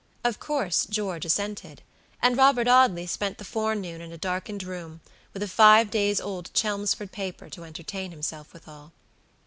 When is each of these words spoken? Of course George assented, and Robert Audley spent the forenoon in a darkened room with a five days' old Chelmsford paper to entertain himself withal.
Of 0.23 0.39
course 0.39 0.87
George 0.89 1.25
assented, 1.25 1.83
and 2.23 2.35
Robert 2.35 2.67
Audley 2.67 3.05
spent 3.05 3.37
the 3.37 3.43
forenoon 3.45 4.01
in 4.01 4.11
a 4.11 4.17
darkened 4.17 4.63
room 4.63 4.99
with 5.31 5.43
a 5.43 5.47
five 5.47 5.91
days' 5.91 6.19
old 6.19 6.49
Chelmsford 6.55 7.11
paper 7.11 7.51
to 7.51 7.63
entertain 7.63 8.09
himself 8.09 8.51
withal. 8.51 8.93